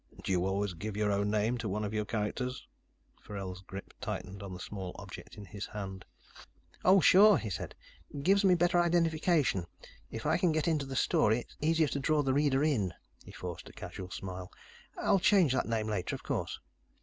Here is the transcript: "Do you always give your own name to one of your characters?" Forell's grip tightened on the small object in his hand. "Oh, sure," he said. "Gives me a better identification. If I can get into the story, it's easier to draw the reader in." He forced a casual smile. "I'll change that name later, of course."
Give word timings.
"Do 0.23 0.31
you 0.31 0.47
always 0.47 0.73
give 0.73 0.97
your 0.97 1.11
own 1.11 1.29
name 1.29 1.59
to 1.59 1.69
one 1.69 1.83
of 1.83 1.93
your 1.93 2.05
characters?" 2.05 2.67
Forell's 3.21 3.61
grip 3.61 3.93
tightened 4.01 4.41
on 4.41 4.51
the 4.51 4.59
small 4.59 4.95
object 4.97 5.37
in 5.37 5.45
his 5.45 5.67
hand. 5.67 6.05
"Oh, 6.83 7.01
sure," 7.01 7.37
he 7.37 7.51
said. 7.51 7.75
"Gives 8.23 8.43
me 8.43 8.55
a 8.55 8.57
better 8.57 8.79
identification. 8.81 9.67
If 10.09 10.25
I 10.25 10.39
can 10.39 10.51
get 10.53 10.67
into 10.67 10.87
the 10.87 10.95
story, 10.95 11.41
it's 11.41 11.55
easier 11.61 11.87
to 11.89 11.99
draw 11.99 12.23
the 12.23 12.33
reader 12.33 12.63
in." 12.63 12.95
He 13.23 13.31
forced 13.31 13.69
a 13.69 13.73
casual 13.73 14.09
smile. 14.09 14.51
"I'll 14.97 15.19
change 15.19 15.53
that 15.53 15.69
name 15.69 15.85
later, 15.85 16.15
of 16.15 16.23
course." 16.23 16.59